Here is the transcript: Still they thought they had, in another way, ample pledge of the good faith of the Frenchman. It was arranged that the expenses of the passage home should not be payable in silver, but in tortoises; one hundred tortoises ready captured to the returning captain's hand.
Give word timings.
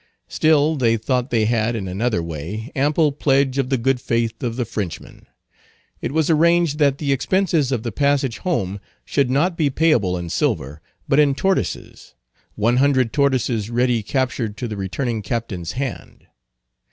Still 0.27 0.77
they 0.77 0.97
thought 0.97 1.29
they 1.29 1.45
had, 1.45 1.75
in 1.75 1.87
another 1.87 2.23
way, 2.23 2.71
ample 2.75 3.11
pledge 3.11 3.59
of 3.59 3.69
the 3.69 3.77
good 3.77 4.01
faith 4.01 4.41
of 4.41 4.55
the 4.55 4.65
Frenchman. 4.65 5.27
It 6.01 6.11
was 6.11 6.27
arranged 6.27 6.79
that 6.79 6.97
the 6.97 7.11
expenses 7.13 7.71
of 7.71 7.83
the 7.83 7.91
passage 7.91 8.39
home 8.39 8.79
should 9.05 9.29
not 9.29 9.55
be 9.55 9.69
payable 9.69 10.17
in 10.17 10.31
silver, 10.31 10.81
but 11.07 11.19
in 11.19 11.35
tortoises; 11.35 12.15
one 12.55 12.77
hundred 12.77 13.13
tortoises 13.13 13.69
ready 13.69 14.01
captured 14.01 14.57
to 14.57 14.67
the 14.67 14.75
returning 14.75 15.21
captain's 15.21 15.73
hand. 15.73 16.25